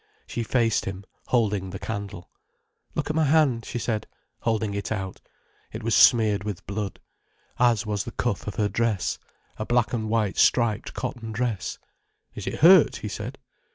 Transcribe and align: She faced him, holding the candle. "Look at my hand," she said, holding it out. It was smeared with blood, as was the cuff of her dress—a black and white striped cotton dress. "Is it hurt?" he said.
She 0.25 0.41
faced 0.41 0.85
him, 0.85 1.05
holding 1.27 1.69
the 1.69 1.77
candle. 1.77 2.27
"Look 2.95 3.11
at 3.11 3.15
my 3.15 3.25
hand," 3.25 3.65
she 3.65 3.77
said, 3.77 4.07
holding 4.39 4.73
it 4.73 4.91
out. 4.91 5.21
It 5.71 5.83
was 5.83 5.93
smeared 5.93 6.43
with 6.43 6.65
blood, 6.65 6.99
as 7.59 7.85
was 7.85 8.03
the 8.03 8.11
cuff 8.11 8.47
of 8.47 8.55
her 8.55 8.67
dress—a 8.67 9.65
black 9.67 9.93
and 9.93 10.09
white 10.09 10.37
striped 10.39 10.95
cotton 10.95 11.31
dress. 11.31 11.77
"Is 12.33 12.47
it 12.47 12.61
hurt?" 12.61 12.95
he 12.95 13.07
said. 13.07 13.37